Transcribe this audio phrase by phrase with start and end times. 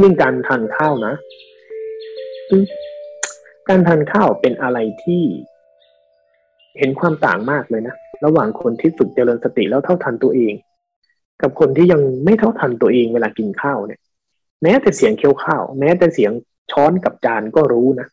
[0.00, 1.14] นี่องการทานข้าวนะ
[3.68, 5.22] การทานข้าวเป็นอะไรที่
[6.78, 7.94] เห็นความต่างมากเลยนะ
[8.24, 10.54] ระหว่างคนที่ฝึกเจริญสติแล้วเท่าทันตัวเอง
[11.42, 14.00] กับคนที่ยังไม่เท่าทันตัวเองเวลากินข้าวเนี่ย
[14.62, 16.32] แม้แต่เสียงเคี้ยวข้าว แม้แต่เสียง
[16.72, 18.06] ช้อนกับจานก็รู้นะ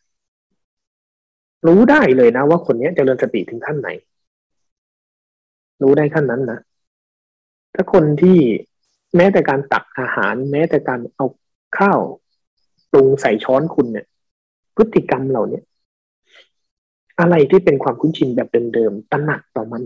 [1.68, 3.90] รู้ได้เลยนะว่าคนนี้เจริญสติถึงขั้นไหน
[5.82, 6.60] รู้ได้ขั้นนั้นนะ
[7.76, 8.38] ถ้าคนที่
[9.16, 11.26] แม้แต่การตักอาหาร แม้แต่การเอา
[11.80, 12.00] ข้าว
[12.92, 14.06] ปรุงใส่ช้อนคุณเนี่ย
[14.76, 15.62] พฤติกรรมเหล่านี้
[17.20, 19.84] อะไรที่เป็นความคุ้นชินแบบเดิมๆตระหนักต่อมัน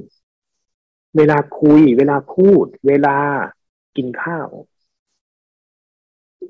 [1.17, 3.17] เวลาคุย เวลาพูด เวลา
[3.95, 4.48] กินข้าว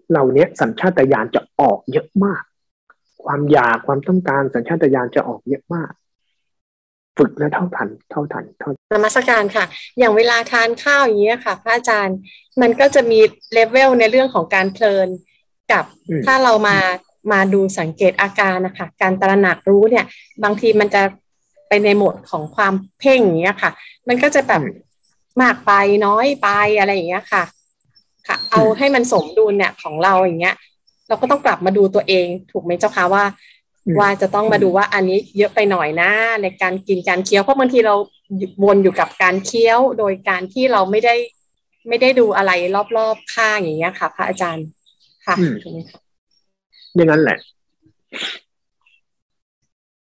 [0.10, 2.44] เหล่านี้สัญชาตญาณจะออกเยอะมาก
[3.24, 5.92] ความอยากความต้องการสัญชาตญาณจะออกเยอะมาก
[7.18, 9.66] ฝึกและเท่าทัน เท่าทันเท่านมัสการค่ะ
[9.98, 12.18] อย่างเวลาทานข้าวอย่างเงี้ยค่ะ พระอาจารย์
[12.62, 13.20] มันก็จะมี
[13.54, 15.10] เลเวลในเรื่องของการเพลิน
[15.72, 15.84] กับ
[16.26, 16.78] ถ้าเรามา
[17.32, 20.06] มาดูสังเกตอาการนะคะการตระหนักรู้เนี่ย
[20.44, 21.02] บางทีมันจะ
[21.68, 23.72] ไปในโหมดของความเพ่งอย่างเงี้ยค่ะ
[24.08, 24.62] มันก็จะแบบ
[25.42, 25.72] มากไป
[26.06, 26.48] น้อยไป
[26.80, 27.44] อะไรอย่างเงี้ยค่ะ
[28.28, 30.56] ค่ะ เอาให้มันสมดุลเนี่ยของเราอย่างเงี้ย
[31.08, 33.24] เราก็ต้องกลับมาดูตัวเอง ถูกไหมเจ้าคะว่า
[34.00, 37.96] ว่าจะต้องมาดูว่าอันนี้เยอะไปหน่อยนะในการกินการเคี้ยวเพราะบางทีเรา
[38.64, 41.16] วนอยู่กับการเคี้ยวโดยการที่เราไม่ได้
[41.88, 42.52] ไม่ได้ดูอะไร
[42.98, 44.68] รอบๆข้างอย่างเงี้ยค่ะ พระอาจารย์
[45.26, 46.00] ค่ะถูกไหมคะ
[46.96, 47.38] อย่างนั้นแหละ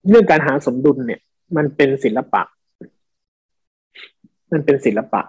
[0.08, 1.20] เรื่องการหาสมดุลเนี่ย
[1.56, 2.42] มันเป็นศิลปะ
[4.52, 5.22] มันเป็นศิลปะ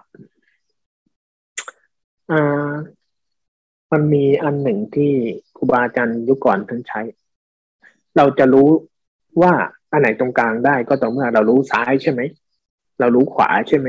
[2.30, 2.72] อ่า
[3.92, 5.12] มันมีอันหนึ่งที่
[5.56, 7.00] ครูบาอาจารย์ยุคก่อนท่านใช้
[8.16, 8.68] เราจะรู้
[9.42, 9.52] ว่า
[9.92, 12.20] อันไหนตรงกลางได้ก็ต่อเมื่อเรารู้ซ้ายใช่ไหม
[13.00, 13.88] เรารู้ขวาใช่ไหม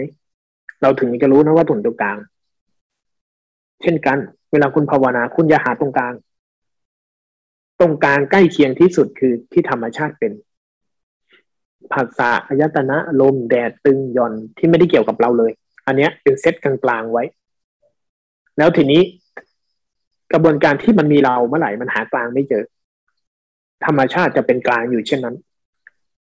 [0.82, 2.18] เราถึงจะรู้นะว่าถุนตรงกลาง
[3.82, 4.18] เช่นกัน
[4.52, 6.14] เวลาคุณภาวนาคุณอย่าหาตรงกลาง
[7.80, 10.32] ตรงกลางใกล้เคียงที่สุดคือที่ธรรมชาติเป็น
[11.94, 15.52] ผัสสะอายตนะลมแดดตึงย่อนที่ไม่ได้เกี่ยวกับเราเลย
[15.88, 17.24] อันเนี้ยเป็นเซตกลางๆไว้
[18.58, 19.02] แล้วทีนี้
[20.34, 22.64] กระบวนการที่มันมีเราเมื่อไหร่มันหากลางไม่เจอ
[23.86, 25.36] ธรรมชาติจะเป็นกลางอยู่เช่นนั้น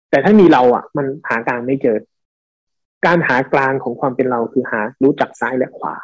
[0.09, 1.97] แต่ถ้ามีเราอะ มันหากลางไม่เจอ
[3.05, 5.95] การหากลางของความเป็นเราคือหารู้จักซ้ายและขวา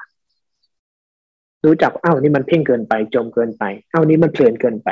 [1.65, 4.89] รู้จักอ้าวนี่มันเพ่งเกินไป จมเกินไปอ้าวนี่มันเพลินเกินไป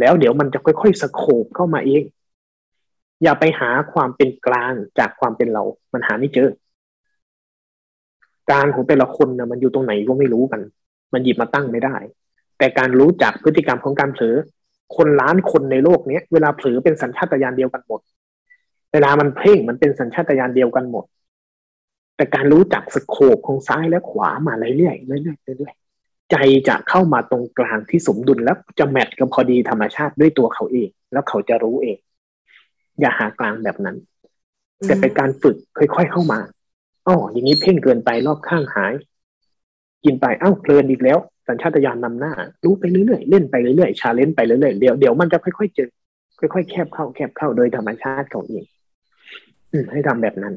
[0.00, 2.02] แล้วเดี๋ยวมันจะค่อยๆสโคบเข้ามาเอง
[3.22, 6.48] อย่าไปหาความเป็นกลางจากความเป็นเรา มันหาไม่เจอ
[8.50, 10.60] กางของแต่ละคนนะมันอยู่ตรงไหนก็ไม่รู้กัน
[11.12, 11.96] มันหยิบมาตั้งไม่ได้
[12.58, 14.36] แต่การรู้จักพฤติกรรมของการเผลอ
[14.96, 18.00] คนล้านคนในโลกเนี้ย เวลาเผลอเป็นสัญชาตญาณเดียวกันหมด
[18.92, 21.04] เวลามันเพ่งมันเป็นสัญชาตญาณเดียวกันหมด
[22.16, 25.74] แต่การรู้จักสโคบของซ้ายและขวามาเรื่อยๆเรื่อยๆเรื่อย
[26.30, 26.36] ใจ
[26.68, 31.98] จะเข้ามาตรงกลางที่สมดุลแล้วจะแมทกับพอดีธรรมชาติด้วยตัวเขาเอง แล้วเขาจะรู้เอง
[33.00, 33.96] อย่าหากลางแบบนั้น
[34.86, 36.40] แต่เป็นการฝึกค่อยๆเข้ามา
[37.06, 38.92] อ๋ออย่างนี้เพ่งเกินไปรอบข้างหาย
[40.04, 42.32] กินไปอ้าวเพลินอีกแล้ว สัญชาตญาณนำหน้า
[42.64, 45.88] รู้ไปเรื่อยๆเล่นไปเรื่อยๆชาเลนจ์ไปเรื่อยๆเดี๋ยวเดี๋ยวมันจะค่อยๆเจอ
[46.40, 48.64] ค่อยๆแคบเข้าแคบเข้าโดยธรรมชาติของเอง
[49.72, 50.54] อืมให้ทำแบบนั้น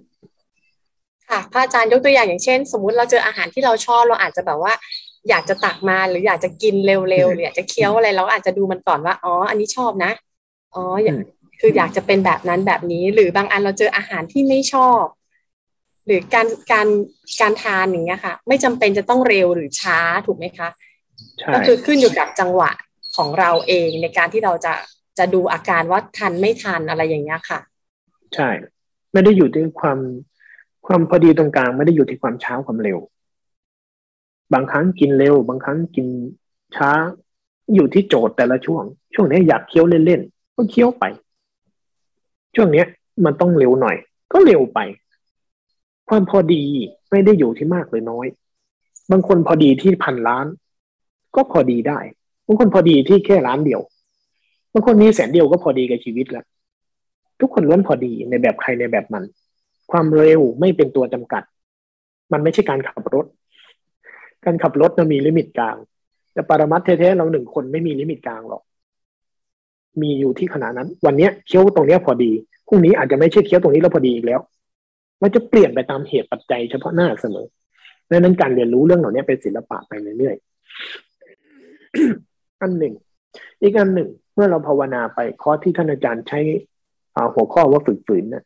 [1.29, 4.73] ค่ะพระอาจารย์ยกตัวอย่างอย่างเช่น สมมุติเราเจออาหารที่เราชอบเราอาจจะแบบว่า
[5.29, 10.11] อยากจะตักมาหรืออยากจะกินเร็วๆหรืออยากจะเคี้ยวอะไรเราอาจจะดูมันก่อนว่าอ๋ออันนี้ชอบนะ
[10.75, 11.17] อ๋ออยาก
[11.59, 15.03] คืออยากจะเป็นแบบนั้นแบบนี้ หรือบางอันเราเจออาหารที่ไม่ชอบ
[16.05, 16.87] หรือการการ
[17.41, 20.69] การทานอย่างเงี้ยค่ะ ไม่จำเป็นจะต้องเร็วหรือช้าถูกไหมคะ
[21.53, 22.71] ก็คือขึ้นอยู่กับจังหวะ
[23.15, 24.73] ของเราเองในการที่เราจะ
[25.17, 27.59] จะดูอาการว่าทันไม่ทันอะไรอย่างเงี้ยค่ะ
[28.35, 28.49] ใช่
[29.11, 29.99] ไม่ได้อยู่ที่ความ
[30.87, 32.99] ความพอดีตรงกลาง ไม่ได้อยู่ที่ความช้าความเร็ว
[34.53, 36.07] บางครั้งกินเร็ว บางครั้งกิน
[36.75, 36.91] ช้า
[37.75, 38.83] อยู่ที่โจทย์แต่ละช่วง
[39.13, 41.03] ช่วงนี้อยากเคี้ยวเล่นๆ ก็เคี้ยวไป
[42.55, 42.87] ช่วงเนี้ย
[43.25, 43.95] มันต้องเร็วหน่อย
[44.31, 44.79] ก็เร็วไป
[46.09, 46.63] ความพอดี
[47.11, 48.27] ไม่ได้อยู่ที่มากหรือน้อย
[49.11, 50.45] บางคนพอดีที่พันล้าน
[51.35, 51.99] ก็พอดีได้
[52.47, 53.81] บางคนพอดีที่แค่ล้านเดียว
[54.73, 56.45] บางคนมีแสนเดียวก็พอดีกับชีวิตแล้ว
[57.39, 59.23] ทุกคนล้วนพอดีในแบบใครในแบบมัน
[59.91, 61.43] ความเร็วไม่เป็นตัวจำกัด
[62.31, 63.25] มันไม่ใช่การขับรถ
[64.45, 65.77] การขับรถมันมี limit กลาง
[66.33, 68.61] แต่ปรมัตถ์แท้ๆเราหนึ่งคนไม่มี limit กลางหรอก
[70.01, 72.31] มีอยู่ที่ขนาดนั้น วันนี้เคี้ยวตรงนี้พอดี
[72.67, 74.39] พรุ่งนี้อาจจะไม่ใช่เคี้ยวตรงนี้แล้วพอดีอีกแล้ว
[75.21, 77.47] มันจะเปลี่ยนไปตามเหตุปัจจัยเฉพาะหน้าเสมอ
[78.09, 82.93] ดังนั้นการเรียนรู้เรื่องเหล่านี้เป็นศิลปะไปเรื่อยๆอันหนึ่ง
[83.61, 86.39] อีกอันหนึ่ง เมื่อเราภาวนาไปคอร์สที่ท่านอาจารย์ใช้
[87.33, 88.43] หัวข้อว่าฝึกฝืนนะ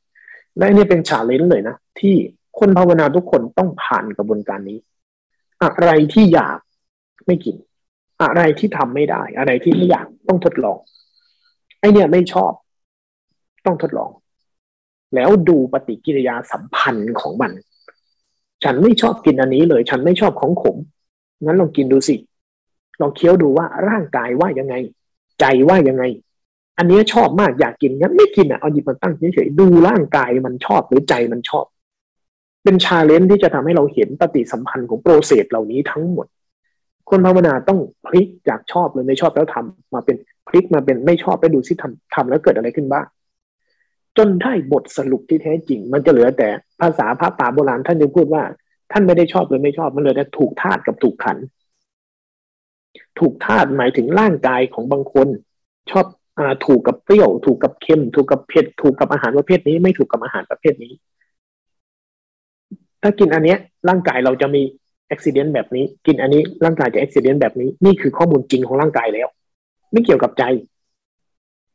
[0.57, 2.15] และนี่เป็นฉาเลนเลยนะที่
[2.59, 4.77] คนภาวนาทุกคนต้องผ่านกระบวนการนี้
[5.63, 6.59] อะไรที่อยาก
[7.25, 7.56] ไม่กิน
[8.24, 10.77] อะไรที่ทำไม่ได้ อะไรที่ไม่อยากต้องทดลอง
[11.80, 12.51] ไอเนี่ยไม่ชอบ
[13.65, 14.12] ต้องทดลอง
[15.15, 17.51] แล้วดูปฏิกิริยาสัมพันธ์ของมัน
[18.63, 20.77] ฉันไม่ชอบกินอันนี้เลย ฉันไม่ชอบของขม
[21.44, 22.15] งั้นลองกินดูสิ
[23.01, 24.75] ลองเคี้ยวดูว่าร่างกายว่ายังไง
[25.39, 26.04] ใจว่ายังไง
[26.77, 31.65] อันนี้ชอบมากอยากกินงั้นไม่กินอะเอาหยิบมาตั้งเฉยๆดูร่างกายมันชอบหรือใจมันชอบ
[32.67, 36.27] เป็น challenge ที่จะทำให้เราเห็นปฏิสัมพันธ์ของ process เหล่านี้ทั้งหมด
[37.09, 40.15] คนภาวนาต้องพลิกจากชอบหรือไม่ชอบแล้วทำมาเป็น
[40.47, 43.05] พลิกมาเป็นไม่ชอบไปดูซิทำทำแล้วเกิดอะไรขึ้นบ้าง
[44.17, 46.49] จนได้บทสรุปที่แท้จริง มันจะเหลือแต่
[46.81, 48.43] ภาษาพระป่าโบราณท่านจะพูดว่า
[48.91, 51.38] ท่านไม่ได้ชอบหรือไม่ชอบมันเหลือแต่ถูกธาตุกับถูกขันธ์
[53.19, 55.27] ถูกธาตุหมายถึงร่างกายของบางคน
[55.91, 56.05] ชอบ
[56.39, 60.93] อถูกกับเปรี้ยว ถูกกับเค็ม ถูกกับเผ็ด ถูกกับอาหารประเภทนี้ ไม่ถูกกับอาหารประเภทนี้
[63.01, 63.57] ถ้ากินอันเนี้ย
[63.89, 64.61] ร่างกายเราจะมี
[65.09, 69.27] อุบิเหตุแบบนี้ กินอันนี้ร่างกายจะอุบิเหตุแบบนี้ นี่คือข้อมูลจริงของร่างกายแล้ว
[69.91, 70.44] ไม่เกี่ยวกับใจ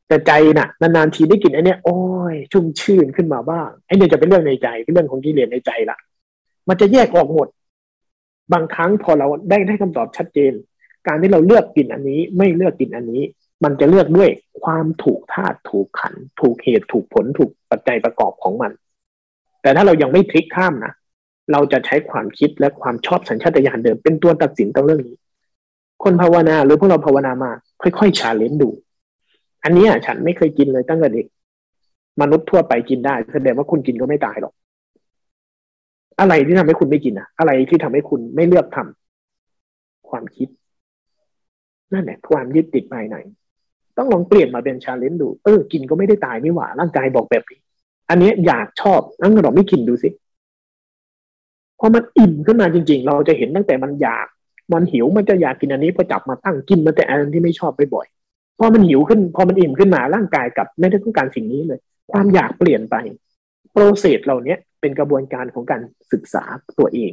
[0.08, 1.98] แต่ใจน่ะ นานๆทีได้กินอันเนี้ยโอ้
[2.32, 5.98] ยชุ่มชื่นขึ้นมาบ้างไอ้เนี่ยจะเป็นเรื่องในใจเป็นเรื่องของกิเลสในใจละ
[6.68, 7.48] มันจะแยกออกหมด
[8.52, 10.52] บางครั้งพอเราได้ได้คำตอบชัดเจน
[11.06, 13.22] การที่เราเลือกกินอันนี้ ไม่เลือกกินอันนี้
[13.64, 14.30] มันจะเลือกด้วย
[14.62, 18.72] ความถูกธาตุถูกขัน ถูกเหตุถูกผลถูกปัจจัยประกอบของมัน
[19.62, 20.92] แต่ถ้าเรายังไม่พลิกข้ามนะ
[21.52, 25.16] เราจะใช้ความคิดและความชอบสัญชาตญาณเดิมเป็นตัวตัดสินตรงเรื่องนี้
[26.04, 27.50] คนภาวนาหรือพวกเราภาวนามา
[27.82, 28.68] ค่อยๆชาเลนจ์ดู
[29.64, 31.26] อันนี้ฉันไม่เคยกินเลยตั้งแต่เด็ก
[32.20, 34.54] มนุษย์ทั่วไปกินได้แสดงว่าคุณกินก็ไม่ตายหรอก
[36.20, 40.48] อะไรที่ทำให้คุณไม่กินอะอะไรที่ทำให้คุณไม่เลือกทำความคิด
[41.92, 43.16] นั่นแหละความยึดติดภายใน
[43.96, 47.60] ต้องลองเปลี่ยนมาเป็นชาเลนจ์ดู เออ กินก็ไม่ได้ตายนี่หว่า ร่างกายบอกแบบนี้
[48.10, 50.08] อันนี้อยากชอบนั่งเราไม่กินดูสิ
[51.84, 54.26] พอมันอิ่มขึ้นมาจริง ๆ เราจะเห็นตั้งแต่มันอยาก
[54.72, 58.06] มันหิวมันจะอยากกินอันนี้พอจับมาตั้งกินมาแต่อันที่ไม่ชอบไปบ่อย
[58.58, 61.80] พอมันหิวขึ้น พอมันอิ่มขึ้นมาร่างกายกับไม่ได้ต้องการสิ่งนี้เลย
[62.12, 62.96] ความอยากเปลี่ยนไป
[63.72, 65.80] โปรเซสเหล่านี้เป็นกระบวนการของการ
[66.12, 66.44] ศึกษา
[66.78, 67.12] ตัวเอง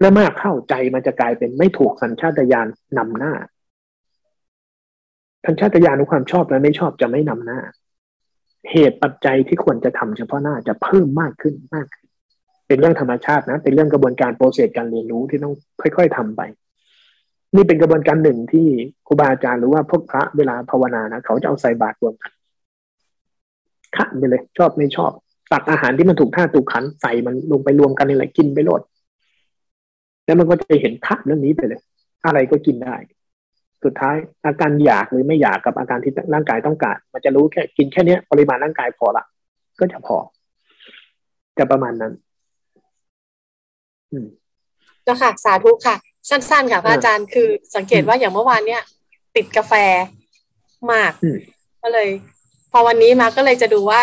[0.00, 2.68] และมากเข้าใจมันจะกลายเป็นไม่ถูกสัญชาตญาณ
[2.98, 3.34] นำหน้า
[5.44, 7.60] ทันชาตญาณความชอบและไม่ชอบจะไม่นำหน้า
[8.70, 11.99] เหตุปัจจัยที่ควรจะทำเฉพาะหน้าจะเพิ่มมากขึ้นมากขึ้น
[12.70, 16.40] เป็นเรื่องธรรมชาตินะ เป็นเรื่องกระบวนการโปรเซสการเรียนรู้ที่ต้องค่อย ๆทำไป
[17.56, 18.66] นี่เป็นกระบวนการหนึ่งที่
[19.06, 22.32] ครูบาอาจารย์หรือว่าพวกพระเวลาภาวนานะเขาจะเอาใส่บาตรรวมกัน
[23.96, 25.12] ขันไปเลย ชอบไม่ชอบ
[25.52, 28.82] ตักอาหารที่มันถูกท่าถูกขันใส่มันลงไปรวมกันนี่แหละกินไปโลด
[30.24, 31.80] แล้วมันก็จะเห็นทักเรื่องนี้ไปเลย
[32.26, 32.94] อะไรก็กินได้
[33.84, 39.24] สุดท้ายอาการอยากหรือไม่อยากกับอาการที่ร่างกายต้องการ มันจะรู้แค่กินแค่นี้ปริมาณร่างกายพอละ
[39.80, 40.16] ก็จะพอ
[41.58, 42.12] จะประมาณนั้น
[44.12, 44.26] อืม
[45.06, 45.96] ก็ค่ะสาธุค่ะ
[46.28, 48.82] สั้นๆค่ะพระอาจารย์คือสังเกตว่าอย่างเมื่อวานเนี้ย
[49.36, 49.72] ติดกาแฟ
[50.92, 51.12] มาก
[51.82, 52.08] ก็เลย
[52.72, 54.00] พอวันนี้มาก็เลยจะดูว่า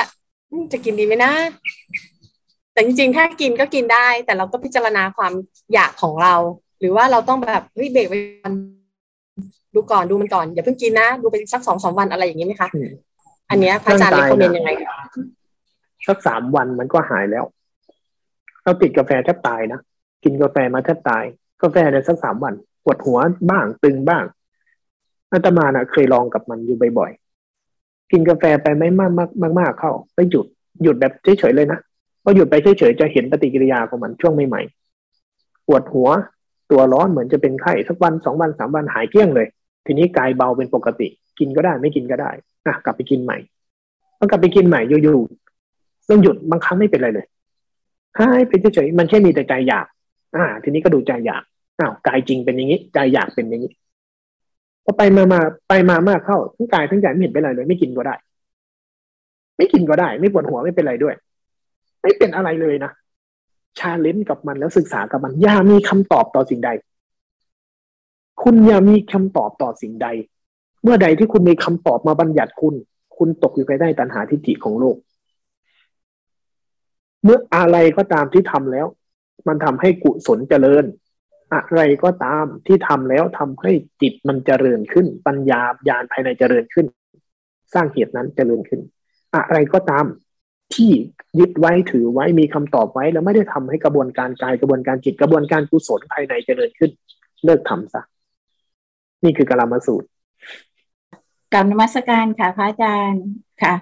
[0.74, 1.32] จะกินดีไหมนะ
[2.74, 5.34] แต่จริงๆ ถ้ากินก็กินได้ แต่เราก็พิจารณาความ
[5.74, 6.36] อยากของเรา
[6.80, 8.20] หรือว่าเราต้องแบบเฮ้ยเบรกไว้
[9.76, 12.70] ดูก่อนดูมันก่อน อย่าเพิ่งกินนะดูไปสักสองสามวันอะไรอย่างนี้ไหมคะ
[13.50, 14.70] อันนี้พระอาจารย์เรคคอมเมนต์ยังไง
[16.08, 17.44] สักสามวันมันก็หายแล้ว
[18.64, 19.80] เราติดกาแฟแทบตายนะ
[20.24, 21.24] กินกาแฟมาแทบตาย
[21.62, 23.20] กาแฟเนี่ยสักสามวันปวดหัว
[23.50, 24.24] บ้างตึงบ้าง
[25.32, 30.46] อาตมานะ่ะ เคยลองกับมันอยู่บ่อยๆ กินกาแฟไปไม่มากมากมากมากเข้าไปหยุด
[30.84, 31.80] หยุดแบบเฉยๆเลยนะ
[32.24, 36.10] พอหยุดไปเฉยๆจะเห็นปฏิกิริยาของมันช่วงใหม่ๆปวดหัว
[36.72, 39.48] ตัวร้อนเหมือนจะเป็นไข้สักวันสองวันสามวันหายเกลี้ยงเลย
[39.86, 41.08] ทีนี้กายเบาเป็นปกติ
[41.40, 42.32] กินก็ได้ไม่กินก็ได้
[42.66, 43.38] อะกลับไปกินใหม่
[44.18, 47.26] พอกลับไปกินใหม่อยู่ๆต้องหยุดบางครั้งไม่เป็นไรเลย
[48.20, 49.86] หายไปเฉยๆมันแค่มีแต่ใจอยาก
[50.38, 51.44] อ่า ทีนี้ก็ดูใจอยาก
[51.80, 53.72] อ้าวกายจริงเป็นอย่างนี้ ใจอยากเป็นอย่างนี้
[54.84, 55.40] พอไปมามา
[55.70, 58.16] ไปมามากเข้าทั้งกายทั้งใจไม่เห็นเป็นไรเลย ไม่กินก็ได้
[59.58, 61.16] ไม่กินก็ได้ ไม่ปวดหัวไม่เป็นไรด้วย
[62.02, 62.92] ไม่เป็นอะไรเลยนะ
[63.80, 66.70] ชาเลนจ์กับมันแล้วศึกษากับมัน อย่ามีคำตอบต่อสิ่งใด
[68.44, 70.08] คุณอย่ามีคำตอบต่อสิ่งใด
[70.84, 72.74] เมื่อใดที่คุณมีคำตอบมาบัญญัติคุณ
[73.18, 74.96] คุณตกอยู่ภายใต้ตัณหาทิฏฐิของโลก
[77.24, 78.88] เมื่ออะไรก็ตามที่ทำแล้ว
[79.48, 80.86] มันทำให้กุศลเจริญ
[81.54, 86.86] อะไรก็ตามที่ทำแล้วทำให้จิตมันเจริญขึ้น ปัญญาญาณภายในเจริญขึ้น
[87.74, 88.82] สร้างเหตุนั้นเจริญขึ้น
[89.36, 90.06] อะไรก็ตาม
[90.76, 90.92] ที่
[91.40, 96.92] ยึดไว้ถือไว้มีคำตอบไว้ แล้วไม่ได้ทำให้กระบวนการกายกระบวนการจิตกระบวนการกุศลภายในเจริญขึ้น
[97.46, 98.02] เลิกทำซะ
[99.24, 100.08] นี่คือกลามาสูตร
[101.54, 103.26] กรรมนมัสการค่ะพระอาจารย์
[103.64, 103.76] ค่ะ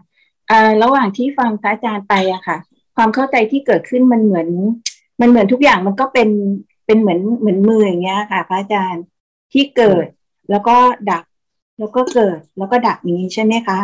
[0.83, 2.57] ระหว่างที่ฟังพระอาจารย์ไปอะค่ะ
[2.95, 4.47] ความเข้าใจที่เกิดขึ้นมันเหมือน
[5.21, 6.29] มันเหมือนทุกอย่างมันก็เป็น
[6.85, 9.03] เป็นเหมือนเหมือนมืออย่างเงี้ยค่ะ พระอาจารย์
[9.53, 10.05] ที่เกิด
[10.49, 10.75] แล้วก็
[11.09, 11.23] ดับ
[11.79, 13.79] แล้วก็เกิดแล้วก็ดับนี้ใช่ไหมคะ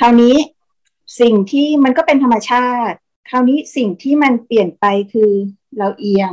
[0.00, 0.36] คราวนี้
[1.20, 2.96] สิ่งที่มันก็เป็นธรรมชาติ
[3.30, 5.30] คราวนี้สิ่งที่มันเปลี่ยนไปคือ
[5.78, 6.32] เราเอียง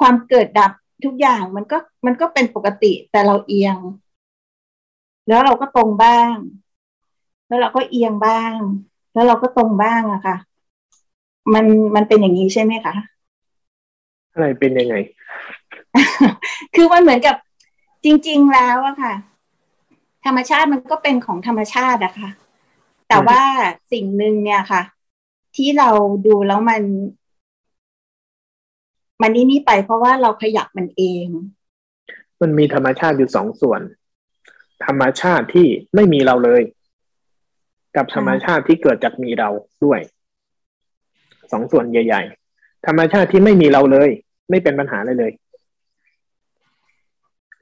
[0.00, 0.72] ความเกิดดับ
[1.04, 3.78] ทุกอย่างมันก็มันก็เป็นปกติแต่เราเอียง
[5.28, 6.34] แล้วเราก็ตรงบ้าง
[7.46, 8.54] แล้วเราก็เอียงบ้าง
[9.12, 10.36] แล้วเราก็ตรงบ้างอะค่ะ
[11.54, 12.94] มันมันเป็นอย่างนี้ใช่ไหมคะ
[14.32, 14.94] อะไรเป็นยังไง
[16.74, 17.36] คือมันเหมือนกับ
[18.04, 19.14] จริง ๆ แล้วอะค่ะ
[20.24, 22.30] ธรรมชาติมันก็เป็นของธรรมชาติอะค่ะ
[23.08, 23.42] แต่ว่า
[23.92, 24.82] สิ่งหนึ่งเนี่ยค่ะ
[25.56, 25.90] ที่เรา
[26.26, 26.82] ดูแล้วมัน
[29.22, 31.26] มันนี่นี่ไปเพราะว่าเราขยับมันเอง
[32.40, 33.80] มันมีธรรมชาติอยู่สองส่วน
[34.86, 36.62] ธรรมชาติที่ไม่มีเราเลย
[37.96, 39.48] กับธรรมชาติที่เกิดจากมีเรา
[39.84, 40.00] ด้วย
[41.52, 42.22] สองส่วนใหญ่
[42.54, 44.10] ๆ ธรรมชาติที่ไม่มีเราเลย
[44.50, 45.32] ไม่เป็นปัญหาเลยเลย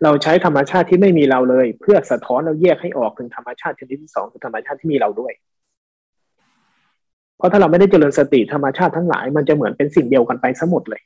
[0.02, 5.32] เราใช้ธรรมชาติที่ไม่มีเราเลย เพื่อสะท้อนเราแยกให้ออกถึงธรรมชาติชนิดที่สองคือธรรมชาติที่มีเราด้วย
[7.36, 11.02] เพราะถ้าเราไม่ได้เจริญสติธรรมชาติทั้งหลาย มันจะเหมือนเป็นสิ่งเดียวกันไปสมดเลย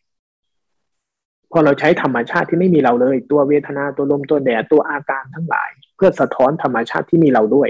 [1.53, 7.69] พอเราใช้ธรรมชาติที่ไม่มีเราเลย ตัวเวทนาตัวลมตัวแดดตัวอาการทั้งหลาย เพื่อสะท้อนธรรมชาติที่มีเราด้วย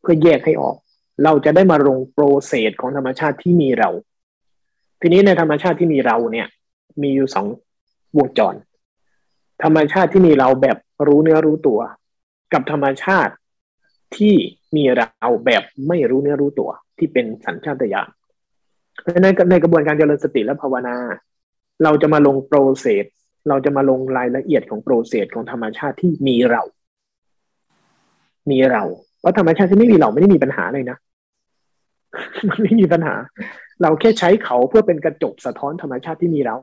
[0.00, 0.76] เพื่อแยกให้ออก
[1.24, 3.90] เราจะได้มาลงโปรเซสของธรรมชาติที่มีเรา
[5.02, 6.46] ทีนี้ในธรรมชาติที่มีเราเนี่ย
[7.02, 7.46] มีอยู่สอง
[8.18, 8.54] วงจร
[9.62, 11.80] ธรรมชาติที่มีเราแบบรู้เนื้อรู้ตัว
[12.52, 13.32] กับธรรมชาติ
[14.16, 14.34] ที่
[14.76, 18.10] มีเราแบบไม่รู้เนื้อรู้ตัว ที่เป็นสัญชาตญาณ
[19.22, 20.96] ในในกระบวนการเจริญสติและภาวนา
[21.84, 23.04] เราจะมาลงโปรเซส
[23.48, 26.62] เราจะมาลงรายละเอียดของโปรเซสของธรรมชาติที่มีเรา
[28.50, 28.82] มีเรา
[29.20, 30.96] เพราะธรรมชาติที่ไม่มีเราไม่ได้มีปัญหาเลยนะ
[32.48, 33.14] มันไม่มีปัญหา
[33.82, 36.56] เราแค่ใช้เขาเพื่อเป็นกระจกสะท้อนธรรมชาติที่มีเรา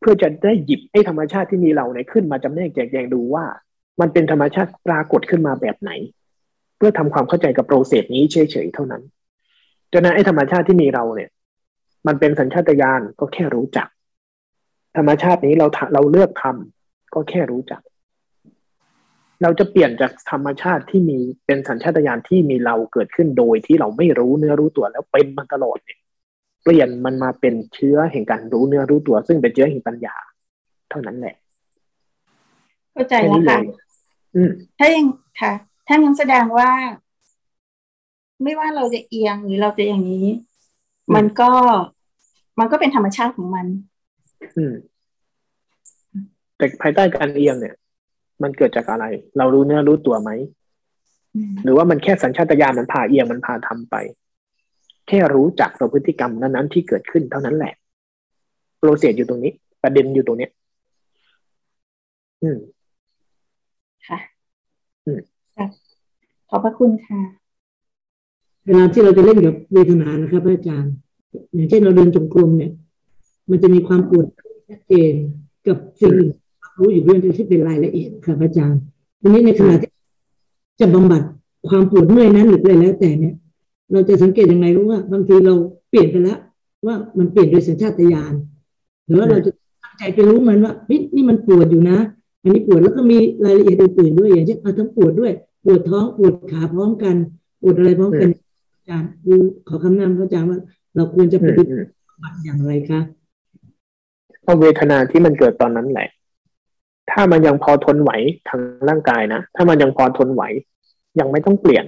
[0.00, 3.44] เพื่อจะได้หยิบไอ้ธรรมชาติที่มีเราในขึ้นมาจำแนกแจกแจงดูว่า
[4.00, 5.90] มันเป็นธรรมชาติปรากฏขึ้นมาแบบไหน
[6.76, 9.02] เพื่อทำความเข้าใจกับโปรเซสนี้เฉยๆเท่านั้น
[9.92, 11.30] จนั้นไอ้ธรรมชาติที่มีเราเนี่ย
[12.06, 13.88] มันเป็นสัญชาตญาณก็แค่รู้จัก
[14.96, 17.82] ธรรมชาตินี้เราเราเลือกทำก็แค่รู้จัก
[19.42, 25.98] เราจะเปลี่ยนจากธรรมชาติที่มีเป็นสัญชาตญาณที่มีเราเกิดขึ้นโดยที่เราไม่รู้เนื้อรู้ตัวแล้วเป็นมันตลอดเนี่ย
[26.64, 30.16] เปลี่ยนมันมาเป็นเชื้อแห่งการรู้เนื้อรู้ตัว ซึ่งเป็นเชื้อแห่งปัญญา
[30.90, 31.34] เท่านั้นแหละ
[32.92, 33.58] เข้าใจแล้วค่ะ
[34.78, 35.06] ถ้ายัง
[35.40, 35.52] ค่ะ
[35.86, 36.70] ถ้ายังแสดงว่า
[38.42, 40.26] ไม่ว่าเราจะเอียงหรือเราจะอย่างนี้
[41.14, 41.50] มันก็
[42.58, 43.66] มันก็เป็นธรรมชาติของมัน
[44.56, 44.74] อืม
[46.56, 47.74] แต่ภายใต้การเอียงเนี่ย
[48.42, 49.04] มันเกิดจากอะไร
[49.38, 50.30] เรารู้เนื้อรู้ตัวไหม
[51.64, 53.94] หรือว่ามันแค่สัญชาตญาณมันพาเอียงมันพาทำไป
[55.08, 57.72] แค่รู้จักตัวพฤติกรรมนั้นๆที่เกิดขึ้นเท่านั้นแหละ
[58.78, 60.48] โปรเซสอยู่ตรงนี้ ประเด็นอยู่ตรงนี้
[62.42, 62.58] อืม
[64.08, 64.18] ค่ะ
[65.04, 65.20] อืม
[66.48, 67.20] ขอบพระคุณค่ะ
[68.66, 70.92] เวลาที่เราจะเล่นกับเวทนานะครับอาจารย์
[71.54, 72.72] อย่างเช่นเราเดินจงกรมเนี่ย
[73.50, 74.26] มันจะมีความปวด
[74.68, 75.14] ชัดเจน
[75.66, 76.14] กับสิ่ง
[76.78, 78.80] รู้อยู่เรื่องที่เป็นรายละเอียดครับอาจารย์
[79.20, 79.90] ทีนี้ในขณะที่
[80.80, 81.22] จะบำบัด
[81.68, 83.34] ความปวดเมื่อยนั้นหรืออะไรแล้วแต่เนี่ย
[83.92, 85.54] เราจะสังเกตยังไงรู้ว่า บางทีเรา
[85.90, 86.38] เปลี่ยนไปแล้ว
[86.86, 88.34] ว่ามันเปลี่ยนโดยสัญชาตญาณ
[89.06, 89.50] หรือว่าเราจะ
[89.82, 90.72] ตั้งใจไปรู้มันว่า
[91.14, 91.98] นี่มันปวดอยู่นะ
[92.42, 95.32] อันนี้ปวดแล้วก็มีรายละเอียดอื่นๆด้วยอย่างเช่นเอาทั้งปวดด้วย
[95.64, 97.16] ปวดท้องปวดขาพร้อมกัน
[97.62, 98.28] ปวดอะไรพร้อมกัน
[98.74, 100.58] อาจารย์คือขอคำแนะนำพระอาจารย์ว่า
[100.96, 101.62] เราควรจะปฏิ
[102.22, 103.00] บัติอย่างไรคะ
[104.44, 106.08] เอาเวทนาที่มันเกิดตอนนั้นแหละ
[107.10, 108.10] ถ้ามันยังพอทนไหว
[108.48, 110.42] ทางร่างกายนะ ถ้ามันยังพอทนไหว
[111.20, 111.84] ยังไม่ต้องเปลี่ยน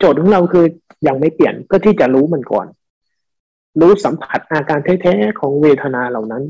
[0.00, 0.64] โจทย์ของเราคือ
[1.08, 2.66] ยังไม่เปลี่ยนเพื่อที่จะรู้มันก่อน
[3.80, 6.42] รู้สัมผัสอาการแท้ๆของเวทนาเหล่านั้น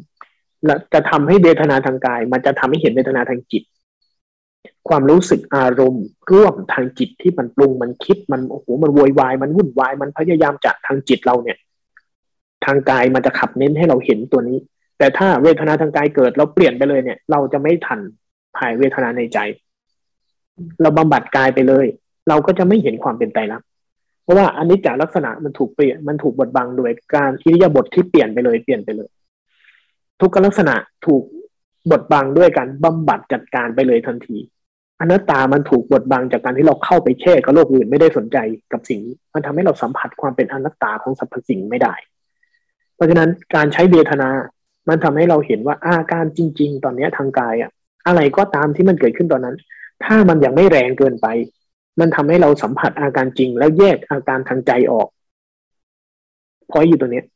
[0.66, 3.62] และจะทำให้เวทนาทางกาย มันจะทำให้เห็นเวทนาทางจิต
[4.88, 11.59] ความรู้สึกอารมณ์ ร่วมทางจิตที่มันปรุงมันคิดมันโอ้โหมันโวยวายมันวุ่นวายมันพยายามจะทางจิตเราเนี่ย
[12.64, 14.59] ทางกายมันจะขับเน้นให้เราเห็นตัวนี้
[14.99, 18.00] แต่ถ้าเวทนาทางกายเกิดเราเปลี่ยนไปเลยเนี่ย เราจะไม่ทัน
[18.57, 19.38] ภายเวทนาในใจ
[20.80, 21.87] เราบำบัดกายไปเลย
[22.30, 23.66] เราก็จะไม่เห็นความเป็นไตรลักษณ์
[24.22, 29.08] เพราะว่าอันนี้จากลักษณะมันถูกเปลี่ยนมันถูกบดบังโดยการอิริยาบถทที่เปลี่ยนไปเลยเปลี่ยนไปเลย
[30.20, 30.75] ทุกลักษณะ
[31.06, 31.22] ถูก
[31.90, 34.38] บดบังด้วยการบำบัดจัดการไปเลยทันที
[35.00, 38.38] อนัตตามันถูกบดบังจากการที่เราเข้าไปแช่กับโลกอื่นไม่ได้สนใจ
[38.72, 41.94] กับสิ่งนี้มันทำให้เราสัมผัสความเป็นอนัตตาของสรรพสิ่งไม่ได้
[42.94, 44.28] เพราะฉะนั้นการใช้เวทนา
[44.88, 47.70] มันทำให้เราเห็นว่าอาการจริง ๆ ตอนนี้ทางกายอะ
[48.06, 49.56] อะไรก็ตามที่มันเกิดขึ้นตอนนั้น
[50.04, 51.26] ถ้ามันยังไม่แรงเกินไป
[52.00, 55.09] มันทำให้เราสัมผัสอาการจริง แล้วแยกอาการทางใจออก
[56.71, 57.26] พออยู่ตัวเนี้ย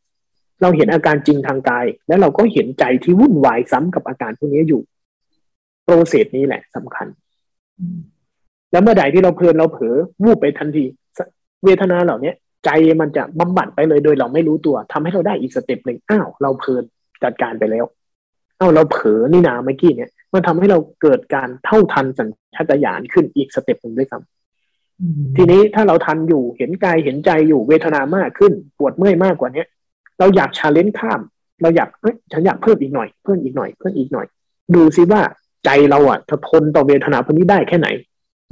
[0.62, 4.80] เราเห็นอาการจริงทางกาย แล้วเราก็เห็นใจที่วุ่นวายซ้ำกับอาการพวกนี้อยู่
[5.84, 7.06] โปรเซสนี้แหละสำคัญ
[8.72, 10.84] แล้วเมื่อใดที่เราเพลินเราเผลอวูบไปทันที
[11.64, 16.84] เวทนาเหล่าเนี้ยใจมันจะบำบัดไปเลยโดยเราไม่รู้ตัวทำให้เราได้อีก step หนึ่งอ้าวเราเพลิน
[17.22, 17.84] จัดการไปแล้ว
[18.60, 24.43] อ้าวเราเผลอนี่นาเมื่อกี้เนี่ยมันทำให้เราเกิดการเท่าทันสัญชาตญาณขึ้นอีก step หนึ่งด้วยซ้ำ
[25.36, 29.66] ทีนี้ถ้าเราทันอยู่เห็นกายเห็นใจอยู่เวทนามากขึ้น ปวดเมื่อยมากกว่าเนี้ย
[30.18, 31.20] เราอยาก challenge ข้าม
[31.62, 34.26] เราอยากเอ้ยฉันอยากเพิ่มอีกหน่อยเพิ่มอีกหน่อยเพิ่มอีกหน่อย
[34.74, 35.20] ดูซิว่า
[35.64, 37.88] ใจเราอะจะทนต่อเวทนาพวกนี้ได้แค่ไหน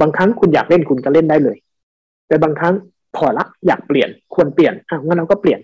[0.00, 1.56] บางครั้งคุณอยากเล่นคุณก็เล่นได้เลย
[2.28, 2.74] แต่บางครั้ง
[3.16, 5.60] พอละอยากเปลี่ยนควรเปลี่ยนอะงั้นเราก็เปลี่ยน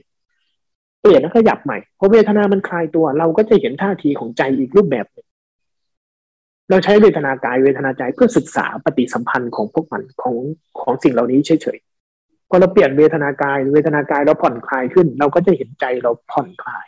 [1.02, 5.26] เปลี่ยนแล้วก็หยับใหม่เพอเวทนามันคลายตัว เราก็จะเห็นท่าทีของใจอีกรูปแบบนึง
[6.70, 10.36] เราใช้เวทนากายเวทนาใจเพื่อศึกษาปฏิสัมพันธ์ของพวกมันของ
[10.80, 16.86] ของสิ่งเหล่านี้เฉยๆพอเราเปลี่ยนเวทนากายเวทนากายเราผ่อนคลายขึ้น เราก็จะเห็นใจเราผ่อนคลาย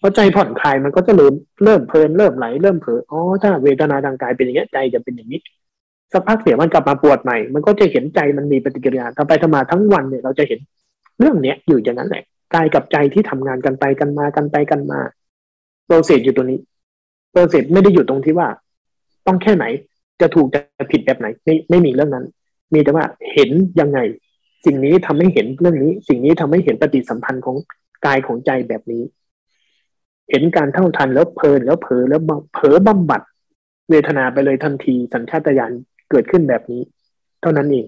[0.00, 1.34] พอใจผ่อนคลายมันก็จะเริ่ม
[1.64, 5.40] เริ่มเพลินเริ่มไหลเริ่มเผลออ๋อถ้าเวทนาทางกายเป็นอย่างนี้ใจจะเป็นอย่างนี้
[6.12, 10.60] สักพักเสียมันกลับมาปวดใหม่ มันก็จะเห็นใจมันมีปฏิกิริยาทำไปทำมาทั้งวันเนี่ยเราจะเห็น
[11.18, 12.22] เรื่องเนี้ยอยู่อย่างนั้นแหละ
[12.54, 15.00] กายกับใจที่ทำงานกันไปกันมากันไปกันมา
[15.86, 16.58] โปรเซสอยู่ตัวนี้
[17.30, 18.48] โปรเซสไม่ได้อยู่ตรงที่ว่า
[19.28, 19.64] ต้องแค่ไหน
[20.20, 20.60] จะถูกจะ
[20.92, 22.26] ผิดแบบไหน ไม่ไม่มีเรื่องนั้น
[22.74, 23.98] มีแต่ว่าเห็นยังไง
[24.64, 27.56] สิ่งนี้ทำให้เห็นเรื่องนี้ สิ่งนี้ทำให้เห็นปฏิสัมพันธ์ของ
[28.06, 29.02] กายของใจแบบนี้
[30.30, 32.20] เห็นการเท่าทันแล้วเพลินแล้วเผลอแล้ว
[32.54, 33.22] เผลอบำบัด
[33.90, 35.72] เวทนาไปเลยทันทีสัญชาตญาณ
[36.10, 36.82] เกิดขึ้นแบบนี้
[37.42, 37.86] เท่านั้นเอง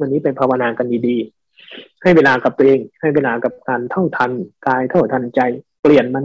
[0.00, 4.32] วันนี้ไปภาวนากันดีๆให้เวลากับตัวเอง ให้เวลากับการเท่าทัน
[4.66, 5.40] กายเท่าทันใจ
[5.82, 6.24] เปลี่ยนมัน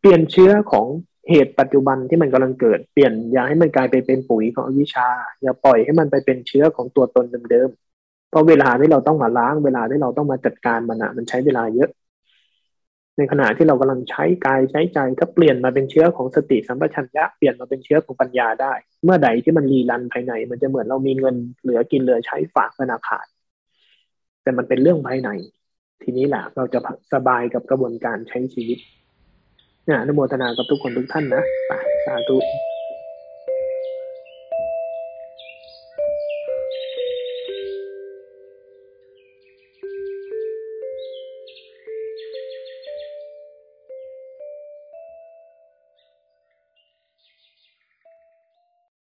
[0.00, 0.86] เปลี่ยนเชื้อของ
[1.28, 5.08] เหตุปัจจุบันที่มันกำลังเกิดเปลี่ยนอย่าให้มันกลายไปเป็นปุ๋ยของอวิชา
[5.42, 11.90] อย่าปล่อยให้มันไปเป็นเชื้อของตัวตนเดิมๆเพราะเวลาที่เราต้องมาล้างเวลาที่เราต้องมาจัดการมันอะมันใช้เวลาเยอะ
[13.16, 18.72] ในขณะที่เรากำลังใช้กายใช้ใจถ้าเปลี่ยนมาเป็นเชื้อของสติสัมปชัญญะเปลี่ยนมาเป็นเชื้อของปัญญาได้
[19.04, 23.26] เมื่อใดที่มันรีรันภายใน มันจะเหมือนเรามีเงินเหลือกินเหลือใช้ฝากธนาคาร
[24.42, 25.30] แต่มันเป็นเรื่องภายใน
[26.02, 26.78] ทีนี้แหละเราจะ
[27.12, 28.78] สบายกับกระบวนการใช้ชีวิต
[29.90, 31.42] นะนโมทนากับทุกคนทุกท่านนะ
[32.06, 32.36] สาธุ